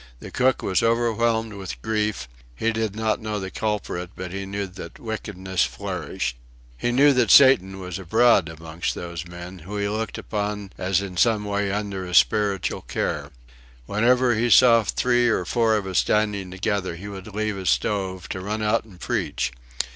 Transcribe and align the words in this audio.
The 0.19 0.31
cook 0.31 0.63
was 0.63 0.81
overwhelmed 0.81 1.53
with 1.53 1.79
grief; 1.83 2.27
he 2.55 2.71
did 2.71 2.95
not 2.95 3.21
know 3.21 3.39
the 3.39 3.51
culprit 3.51 4.09
but 4.15 4.31
he 4.31 4.47
knew 4.47 4.65
that 4.65 4.97
wickedness 4.99 5.63
flourished; 5.63 6.37
he 6.75 6.91
knew 6.91 7.13
that 7.13 7.29
Satan 7.29 7.79
was 7.79 7.99
abroad 7.99 8.49
amongst 8.49 8.95
those 8.95 9.27
men, 9.27 9.59
whom 9.59 9.79
he 9.79 9.87
looked 9.87 10.17
upon 10.17 10.71
as 10.75 11.01
in 11.03 11.17
some 11.17 11.45
way 11.45 11.71
under 11.71 12.03
his 12.07 12.17
spiritual 12.17 12.81
care. 12.81 13.29
Whenever 13.85 14.33
he 14.33 14.49
saw 14.49 14.81
three 14.81 15.29
or 15.29 15.45
four 15.45 15.75
of 15.77 15.85
us 15.85 15.99
standing 15.99 16.49
together 16.49 16.95
he 16.95 17.07
would 17.07 17.27
leave 17.35 17.55
his 17.55 17.69
stove, 17.69 18.27
to 18.29 18.39
run 18.41 18.63
out 18.63 18.83
and 18.83 18.99
preach. 18.99 19.51